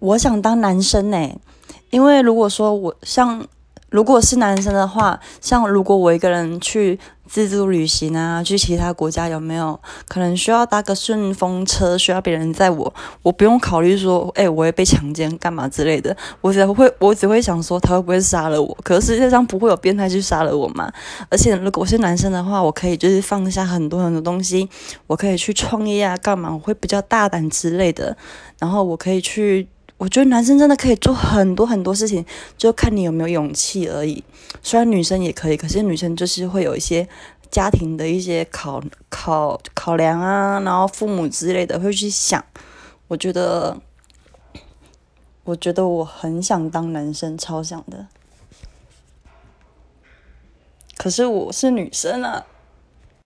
[0.00, 1.30] 我想当男生呢，
[1.90, 3.46] 因为如果说我像。
[3.92, 12.94] 如果是男生的话，像如果我一个人去自助旅行啊，去其他国家有没有可能需要搭个顺风车，需要别人载我？
[13.24, 18.78] 我不用考虑说，哎，我会被强奸干嘛之类的，我只会我只会想说他会不会杀了我？
[18.84, 20.88] 可是世界上不会有变态去杀了我嘛？
[21.28, 24.68] 而且如果是男生的话，我可以就是放下很多很多东西，
[25.08, 26.52] 我可以去创业啊，干嘛？
[26.54, 28.16] 我会比较大胆之类的，
[28.60, 29.66] 然后我可以去。
[30.00, 32.24] 我觉得男生真的可以做很多很多事情，
[32.56, 34.24] 就看你有没有勇气而已。
[34.62, 37.06] 虽然女生也可以，可是女生就是会有一些
[37.50, 42.42] 家庭的一些考考考量啊，然后父母之类的会去想。
[43.08, 43.76] 我觉得，
[45.44, 48.06] 我觉得我很想当男生，超想的。
[50.96, 52.46] 可是我是女生啊。